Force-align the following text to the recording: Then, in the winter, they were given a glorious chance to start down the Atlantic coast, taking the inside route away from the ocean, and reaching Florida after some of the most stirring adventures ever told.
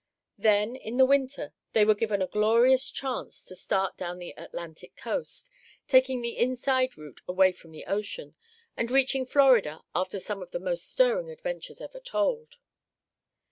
Then, 0.39 0.75
in 0.75 0.97
the 0.97 1.05
winter, 1.05 1.53
they 1.73 1.85
were 1.85 1.93
given 1.93 2.23
a 2.23 2.27
glorious 2.27 2.89
chance 2.89 3.45
to 3.45 3.55
start 3.55 3.97
down 3.97 4.17
the 4.17 4.33
Atlantic 4.35 4.95
coast, 4.97 5.51
taking 5.87 6.23
the 6.23 6.39
inside 6.39 6.97
route 6.97 7.21
away 7.27 7.51
from 7.51 7.71
the 7.71 7.85
ocean, 7.85 8.33
and 8.75 8.89
reaching 8.89 9.27
Florida 9.27 9.83
after 9.93 10.19
some 10.19 10.41
of 10.41 10.49
the 10.49 10.59
most 10.59 10.89
stirring 10.89 11.29
adventures 11.29 11.81
ever 11.81 11.99
told. 11.99 12.55